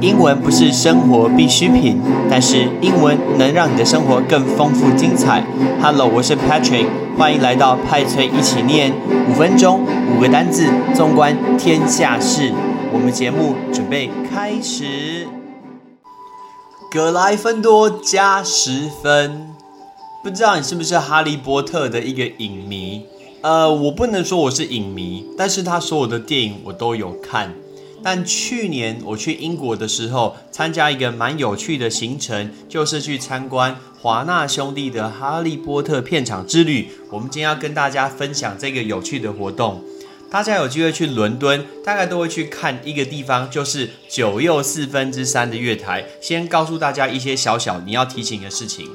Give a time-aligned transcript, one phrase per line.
[0.00, 5.42] 英文不是生活必需品，但是英文能让你的生活更丰富精彩。
[5.80, 8.92] Hello，我是 Patrick，欢迎来到派翠一起念
[9.30, 9.80] 五分钟
[10.14, 12.52] 五个单字，纵观天下事。
[12.92, 15.26] 我们节目准备开始。
[16.90, 19.48] 格莱芬多加十分，
[20.22, 23.04] 不知道你是不是哈利波特的一个影迷？
[23.40, 27.54] 呃，我不能说我是影迷，但是他所有的电影我都有看。
[28.04, 36.90] 但去年我去英国的时候，参加一个蛮有趣的行程，就是去参观华纳兄弟的《哈利波特》片场之旅。
[37.10, 39.82] 我们今天要跟大家分享这个有趣的活动。
[40.30, 46.04] 大家有机会去伦敦，大概都会去看一个地方，就是九又四分之三的月台。
[46.20, 48.90] 先告诉大家一些小小你要提醒的事情。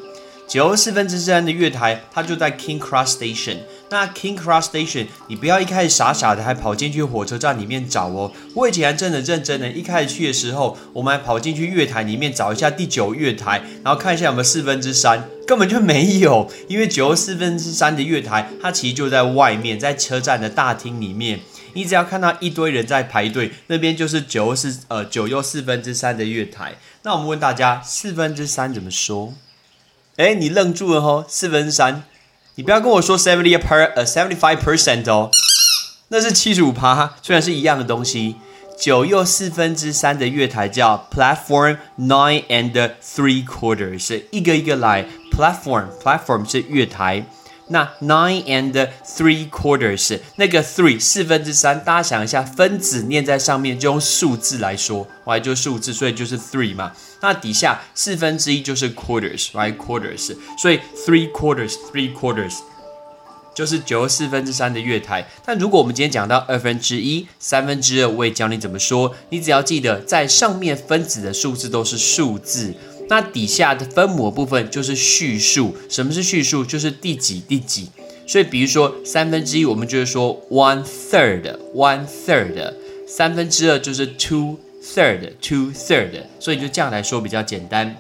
[0.50, 3.58] 九又四分之三的月台，它就在 King Cross Station。
[3.92, 8.32] 那 King Cross Station，你不要一开始傻傻的还跑进去火车站里面找哦。
[8.56, 16.50] 我以前真的认真的，一开始去的时候，我们还跑进去月台里面找一下第九月台，然后看一下有没有四分之三，根本就没有。
[16.68, 21.42] 因为九又四分之三的月台，它其实就在外面，在车站的大厅里面。
[21.74, 26.74] 你只要看到一堆人在排队，那边就是九四呃九又四分之三的月台。
[27.04, 29.36] 那我们问大家，四分之三怎么说？
[30.20, 32.04] 哎，你愣住了吼，四分之三，
[32.56, 35.32] 你不要跟我说 seventy per 呃 seventy five percent 哦，
[36.10, 38.36] 那是七十五趴，虽然是一样的东西。
[38.78, 47.26] 九又四分之三的月台叫 platform nine and three quarters，是一个一个来，platform platform 是月台。
[47.70, 56.92] 那 nine and three quarters 那个 three 四分之三，大家想一下，分子念在上面就用数字来说，right 就数字，所以就是 three 嘛。
[57.22, 62.56] 那底下四分之一就是 quarters，right quarters，所以 three quarters three quarters
[63.54, 65.28] 就是九十四分之三的月台。
[65.46, 72.74] 但如果我们今天讲到二分之一、三分之二，我也教你怎么说，你只要记得在上面分子的数字都是数字。
[73.10, 76.64] 那底下的分母部分就是序数，什么是序数？
[76.64, 77.90] 就是第几第几。
[78.28, 82.74] 所以比如说三分之一，我们就是说 one third，one third。
[83.08, 86.12] 三分之二就是 two third，two third。
[86.40, 87.96] 所以就这样来说比较简单。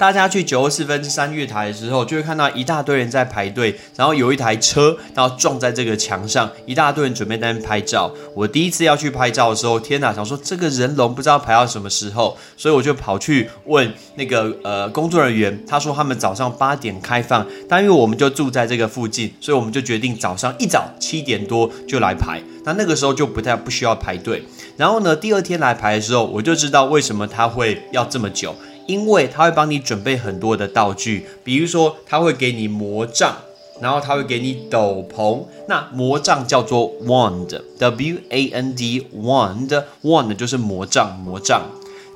[0.00, 8.10] 大家去九四分之三月台的时候，就会看到一大堆人在排队，然后有一台车，然后撞在这个墙上，一大堆人准备在那边拍照。
[8.34, 22.40] 我第一次要去拍照的时候，天哪，想说这个人龙不知道排到什么时候，所以我就跑去问那个呃工作人员，他说他们早上八点开放，但因为我们就住在这个附近，所以我们就决定早上一早七点多就来排。
[22.64, 24.42] 那那个时候就不太不需要排队。
[24.78, 28.56] 然后呢，第二天来排的时候，我就知道为什么他会要这么久。
[28.86, 33.36] 因为他会帮你准备很多的道具，比如说他会给你魔杖，
[33.80, 35.44] 然后他会给你斗篷。
[35.68, 41.62] 那魔杖叫做 wand，w a n d wand，wand 就是魔杖，魔杖。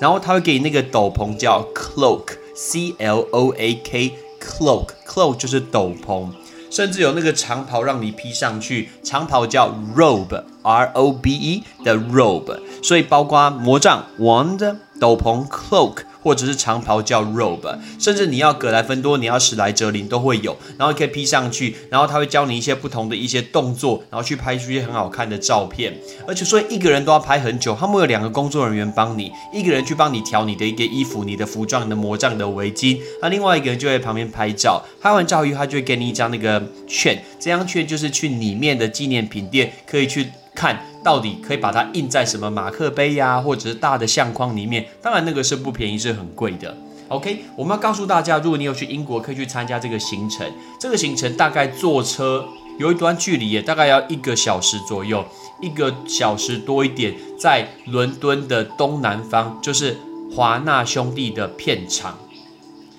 [0.00, 6.28] 然后他会给你那个斗篷叫 cloak，c l o a k，cloak，cloak 就是斗篷。
[6.68, 12.58] 甚至有那个长袍让你披上去，长袍叫 robe，r o b e 的 robe。
[12.82, 15.98] 所以包括魔杖 wand，斗篷 cloak。
[16.24, 25.94] 或者是长袍叫 robe，甚至你要格莱芬多，你要史莱哲林都会有，然后可以披上去，然后他会教你一些不同的一些动作，然后去拍出一些很好看的照片。
[26.26, 34.82] 而且所以一个人都要拍很久，他们有两个工作人员帮你，一个人去帮你调你的一个衣服、你的服装、你的魔杖你的围巾，那另外一个人就在旁边拍照。
[35.02, 40.28] 拍完照以后，他就会给你一张那个券，这张券就是去里面的纪念品店可以去。
[40.54, 44.86] 看到底可以把它印在什么马克杯呀，或者是大的相框里面？
[45.02, 46.76] 当然那个是不便宜，是很贵的。
[47.08, 50.50] OK，我们要告诉大家，如果你有去英国，可以去参加这个行程。
[50.80, 52.46] 这个行程大概坐车
[52.78, 55.24] 有一段距离，也大概要一个小时左右，
[55.60, 59.98] 一个小时多一点，在伦敦的东南方，就是
[60.34, 62.18] 华纳兄弟的片场。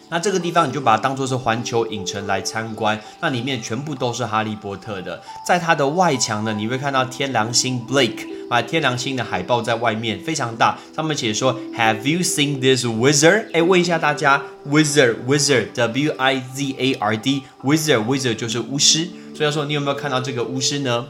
[0.09, 5.21] 那这个地方你就把它当做是环球影城来参观，那里面全部都是哈利波特的。
[5.47, 13.47] 在它的外墙呢，你会看到天狼星 Blake 啊，天狼星的海报在外面非常大，上面写说 Have you seen this wizard？
[13.53, 19.09] 哎，问一下大家，wizard，wizard，W I Z A R D，wizard，wizard 就是巫师。
[19.35, 21.07] 所以说，你有没有看到这个巫师呢？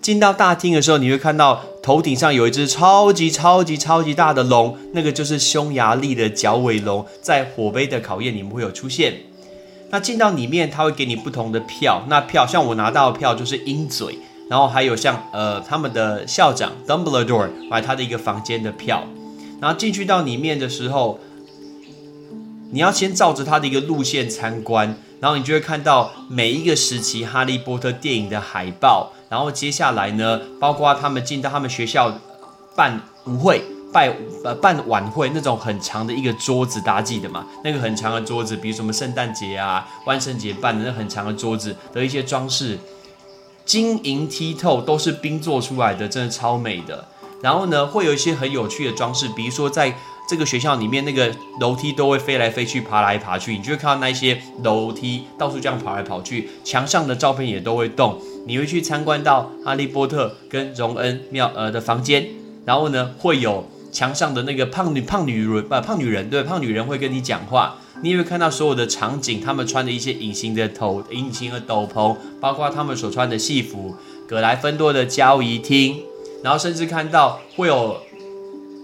[0.00, 9.14] 进到大厅的时候，你会看到头顶上有一只超级超级超级大的龙，那个就是匈牙利的角尾龙，在火杯的考验里面会有出现。
[9.88, 12.04] 那进到里面，他会给你不同的票。
[12.10, 14.18] 那票像我拿到的票就是鹰嘴，
[14.50, 19.04] 然后还有像呃他们的校长 Dumbledore 买他的一个房间的票。
[19.58, 21.18] 然后进去到里面的时候，
[22.70, 29.14] 你要先照着他的一个路线参观，然后你就会看到每一个时期哈利波特电影的海报。
[29.28, 32.12] 然后接下来呢，包括他们进到他们学校
[32.74, 34.14] 办舞会，拜
[34.44, 37.46] 呃办晚会那种很长的一个桌子，大家记得吗？
[37.62, 42.78] 那个很长的桌子，比如什么圣诞节啊、万圣节办的那很长的桌子的一些装饰，
[43.64, 47.06] 晶莹剔透，都是冰做出来的，真的超美的。
[47.42, 49.94] 然后呢，会有一些很有趣的装饰，比如说在
[50.28, 58.20] 这个学校里面，那个楼梯都会飞来飞去、爬来爬去，你就会看到那些楼梯到处这样跑来跑去，墙上的照片也都会动。
[58.46, 62.28] 你会去参观到哈利波特跟荣恩庙呃的房间，
[62.66, 73.94] 然后呢，会有墙上的那个胖女胖女人不胖女人对胖女人会跟你讲话，你也会看到所有的场景，他们穿的一些隐形的头隐形的斗篷，包括他们所穿的戏服，
[74.28, 76.02] 格莱芬多的交谊厅。
[76.40, 78.00] 然后甚至看到会有，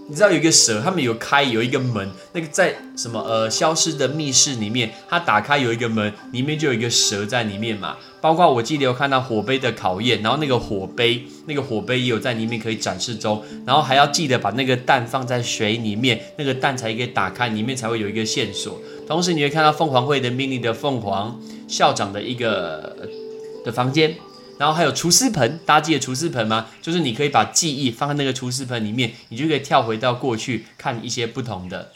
[0.07, 7.97] 你知道有一个蛇，他们有开有一个门，那个在什么呃消失的密室里面，它打开有一个门，里面就有一个蛇在里面嘛。
[8.21, 18.79] 包括我记得有看到火杯的考验，然后那个火杯那个火杯也有在里面可以展示中，然后还要记得把那个蛋放在水里面，那个蛋才可以打开，里面才会有一个线索。
[19.07, 22.95] 同时你会看到凤凰会的命令的凤凰校长的一个
[23.63, 24.15] 的房间。
[24.57, 26.67] 然后还有厨师盆，大家记得厨师盆吗？
[26.81, 31.91] 就是你可以把记忆放在那个厨师盆里面，你就可以跳回到过去看一些不同的。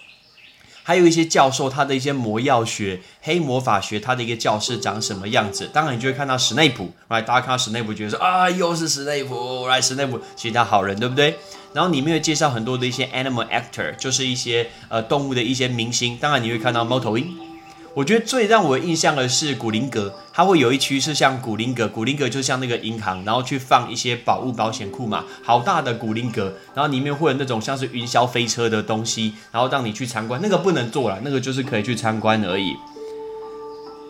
[0.83, 5.69] 还有一些教授他的一些魔药学、黑魔法学，他的一个教室长什么样子？
[5.71, 11.37] 当然你就会看到史内普，来，大家看到史内普觉得说啊，又是史内普，来，史内普其实他好人，对不对？
[11.73, 16.17] 然后里面会介绍很多的一些 animal actor，就是一些呃动物的一些明星。
[16.17, 17.48] 当然你会看到猫头鹰。
[17.95, 32.73] 我觉得最让我印象的是古林格，它会有一区是像古林格，古林格就像那个银行，然后去放一些宝物保险库嘛，好大的古林格，然后里面会有那种像是云霄飞车的东西，然后让你去参观，那个不能坐了，那个就是可以去参观而已。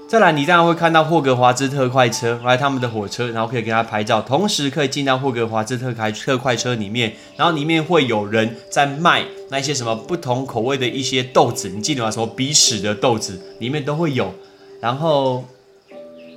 [0.09, 12.09] 再来，你当然会看到霍格华兹特快车，来他们的火车，然后可以给他拍照，同时可以进到霍格华兹特开特快车里面，然后里面会有人在卖那些什么不同口味的一些豆子，你记得吗？
[12.09, 14.33] 什么鼻屎的豆子里面都会有。
[14.81, 15.45] 然后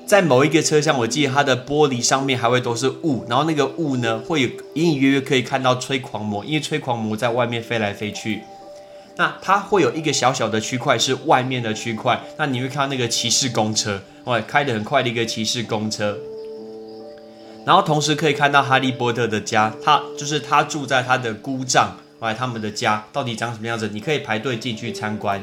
[0.04, 8.42] 在某一个车厢，我记得它的玻璃上面还会都是雾，然后那个雾呢，会有隐隐约约可以看到吹狂魔，因为吹狂魔在外面飞来飞去。
[9.17, 16.17] 那它会有一个小小的区块是外面的区块，那你会看到那个骑士公车，哇，开得很快的一个骑士公车。
[17.64, 23.91] 然后同时可以看到哈利波特的家，他就是他住在他的姑丈，哇，他们的家到底长什么样子？
[23.93, 25.43] 你可以排队进去参观。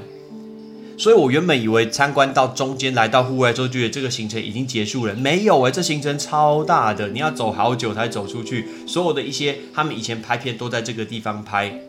[0.98, 8.65] 所以我原本以为参观到中间来到户外之后，觉得这个行程已经结束了，没有诶，这行程超大的，你要走好久才走出去。
[8.86, 11.80] 所有的一些他们以前拍片都在这个地方拍。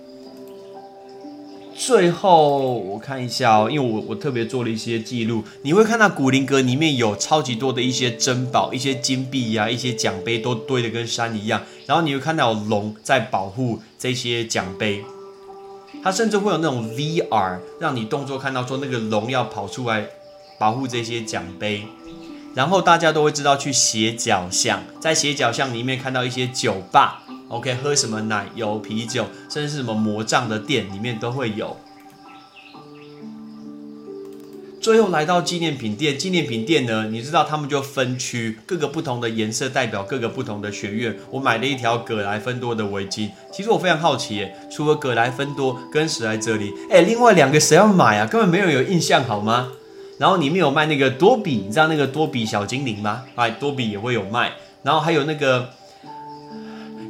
[1.80, 15.02] 最后我看一下哦，因为我我特别做了一些记录，你会看到古灵阁里面有超级多的一些珍宝、一些金币呀、一些奖杯都堆得跟山一样，然后你会看到龙在保护这些奖杯，
[16.04, 20.06] 它甚至会有那种 VR 让你动作看到说那个龙要跑出来
[20.58, 21.86] 保护这些奖杯，
[22.54, 27.22] 然后大家都会知道去斜角巷，在斜角巷里面看到一些酒吧。
[27.50, 31.76] OK，喝什么奶油啤酒，甚至是什么魔杖的店里面都会有。
[34.80, 41.16] 最后来到纪念品店，纪念品店呢，你知道他们就分区，各个不同的颜色代表各个不同的学院。
[41.32, 48.26] 我买了一条葛莱芬多的围巾，其实我非常好奇，耶，除了葛莱芬多跟史莱哲林，哎，另外两个谁要买啊？
[48.28, 49.72] 根本没有有印象好吗？
[50.18, 53.24] 然后里面有卖那个多比，你知道那个多比小精灵吗？
[53.34, 54.52] 哎，多比也会有卖，
[54.84, 55.70] 然后还有那个。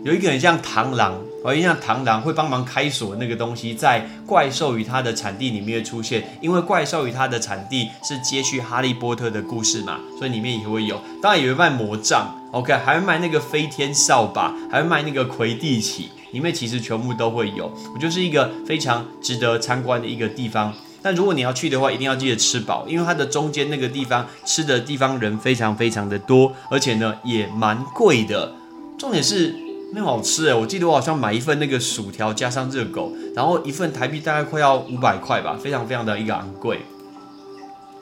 [0.02, 1.14] 有一个很像螳螂，
[1.44, 10.98] 有一像螳螂会帮忙开锁那个东西，在怪兽与它的产地里面出现，因为怪兽与它的产地是接续哈利波特的故事嘛，所以里面也会有。
[11.20, 17.70] 当然也会卖魔杖，OK，还会卖那个飞天扫把，还会卖那个魁地奇，里面其实全部都会有。
[17.94, 20.72] 我就是一个非常值得参观的一个地方。
[21.02, 28.50] 但如果你要去的话，一定要记得吃饱，因为它的中间那个地方吃的地方人非常非常的多，而且呢也蛮贵的。
[28.98, 29.54] 重点是。
[29.92, 30.54] 那好吃哎！
[30.54, 36.80] 我记得我好像买一份那个薯条加上热狗，然后一份台币大概快要五百块吧，非常非常的一个昂贵。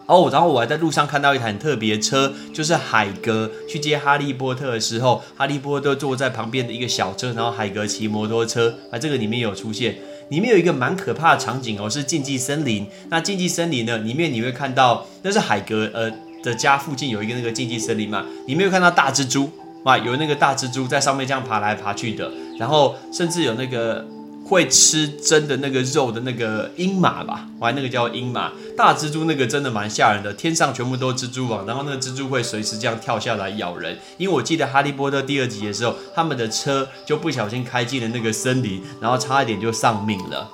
[0.04, 9.96] 哦，然后我还在路上看到一台很特别车，就是海格去接哈利波特的时候，哈利波特坐在旁边的一个小车，然后海格骑摩托车，啊，这个里面有出现，
[10.28, 12.86] 里面有一个蛮可怕的场景哦，是禁忌森林。
[13.08, 16.10] 那禁忌森林呢，里面你会看到那是海格呃
[16.42, 19.50] 的家附近有一个那个禁忌森林嘛，你没有看到大蜘蛛。
[19.84, 24.06] 哇，有那个大蜘蛛在上面这样爬来爬去的，然后甚至有那个
[24.44, 33.96] 会吃真的那个肉的那个鹰马吧，我还那个叫鹰马大蜘蛛，那个真的蛮吓人的，天上全部都是蜘蛛网，然后那个蜘蛛会随时这样跳下来咬人。
[34.16, 40.50] 因为我记得《哈利波特》第二集的时候，他们的车就不小心开进了那个森林，然后差一点就丧命了。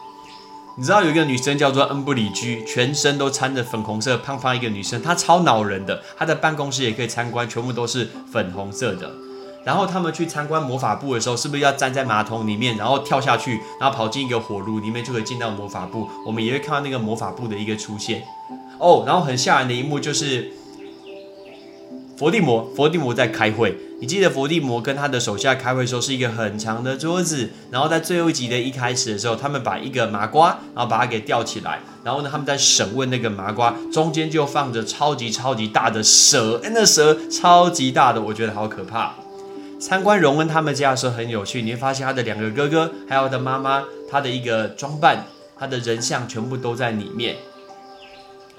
[0.77, 9.09] 你知道有一个女生叫做恩布里居，全身都掺着粉红色，胖胖一个女生，她超恼人的，她的办公室也可以参观，全部都是粉红色的。
[9.65, 16.09] 然后他们去参观魔法部的时候，是不是要站在马桶里面，然后跳下去，然后跑进一个火炉里面，就可以进到魔法部？
[16.27, 18.25] 我们也会看到那个魔法部的一个出现
[18.81, 19.05] 哦。
[19.07, 20.53] 然后很吓人的一幕就是
[22.25, 23.77] 伏地魔，伏地魔在开会。
[24.01, 27.51] 你记得伏地魔跟他的手下开会的时候，是一个很长的桌子。
[27.71, 31.81] 然后在最后一集的一开始的时候，他们把一个麻瓜，然后把它给吊起来。
[32.03, 39.17] 然后呢，他们在审问那个麻瓜，中间就放着超级超级大的蛇，哎，那蛇超级大的，我觉得好可怕。
[39.79, 45.27] 参观荣恩他们家的时候很有趣，你会发现他的两个哥哥，还有他的妈妈，他的一个装扮，
[45.59, 47.37] 他的人像全部都在里面。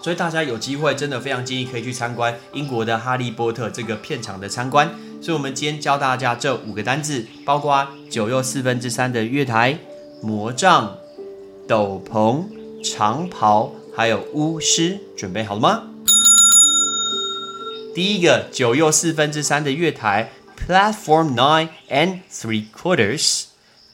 [0.02, 4.94] 所以大家有机会真的非常建议可以去参观英国的哈利波特这个片场的参观。
[5.22, 9.80] 所以我们今天教大家这五个单字，包括九又四分之三的月台、
[10.22, 10.98] 魔杖、
[11.68, 12.46] 斗篷、
[12.84, 15.84] 长袍，还有巫师，准备好了吗？
[17.96, 20.32] 第一个九又四分之三的月台。
[20.68, 23.46] platform nine and three quarters.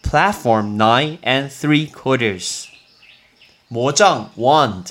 [0.03, 2.65] Platform nine and three quarters.
[3.67, 4.85] 魔杖 wand,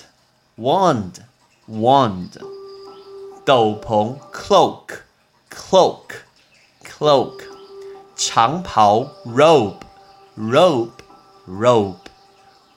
[0.60, 1.22] wand,
[1.68, 2.30] wand.
[3.46, 5.04] 斗篷 cloak,
[5.50, 6.24] cloak,
[6.84, 7.44] cloak.
[8.16, 9.80] 长袍 robe,
[10.38, 10.92] robe,
[11.48, 11.98] robe.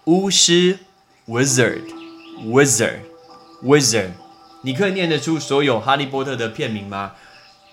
[0.04, 0.78] 巫师
[1.26, 1.84] wizard,
[2.44, 3.00] wizard,
[3.62, 4.10] wizard.
[4.62, 7.12] 你可以念得出所有哈利波特的片名吗？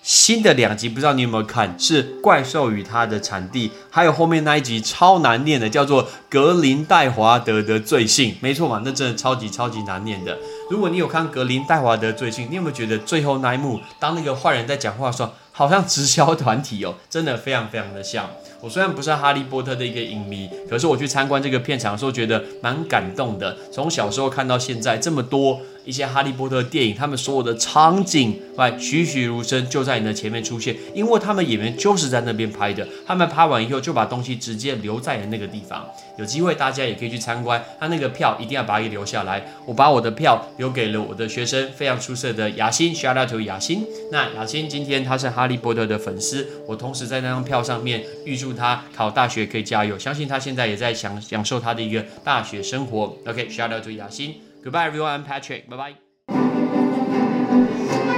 [0.01, 10.35] 新的两集不知道你有没有看，是怪兽与它的产地，还有后面那一集超难念的，叫做格林戴华德的罪信，没错嘛，那真的超级超级难念的。
[10.71, 18.27] 如果你有看格林戴华德罪信，你有没有觉得最后那一幕，当那个坏人在讲话的时候，好像直销团体哦，真的非常非常的像。
[18.61, 23.55] 我虽然不是哈利波特的一个影迷，可是我去参观这个片场的时候，觉得蛮感动的。
[23.71, 25.61] 从小时候看到现在，这么多。
[25.85, 32.87] 一些哈利波特电影，他们所有的场景，哎，栩栩如生，就在你的前面出现，因为他们演员就是在那边拍的。
[33.05, 35.89] 他们拍完以后，就把东西直接留在了那个地方。
[36.17, 39.43] 有机会大家也可以去参观，他那个票一定要把它留下来。
[39.65, 43.83] 我把我的票留给了我的学生，非常出色的雅欣，shout out to 雅欣。
[44.11, 53.17] 那雅欣今天他是哈利波特的粉丝，我同时在那张票上面预祝他考大学可以加油，相信他现在也在享享受他的一个大学生活。
[53.25, 54.35] OK，shout out to 雅欣。
[54.63, 55.09] Goodbye, everyone.
[55.09, 55.67] I'm Patrick.
[55.67, 55.95] Bye bye.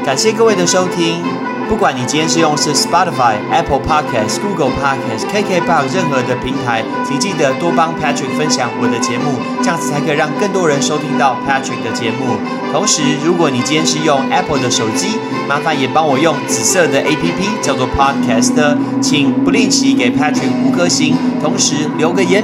[0.03, 1.23] 感谢各位的收听。
[1.69, 12.37] 不管你今天是用是 Spotify、Apple Podcast、Google Podcast、KKBox 任何的平台，请记得多帮 Patrick 分享我的节目，这样子才可以让更多人收听到 Patrick 的节目。
[12.73, 22.43] 同时，如果你今天是用 Apple 的手机，麻烦也帮我用紫色的 APP 叫做 Podcast，请不吝惜给 Patrick 五颗星，同时留个言。